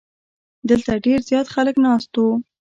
[0.69, 2.27] دلته ډیر زیات خلک ناست وو.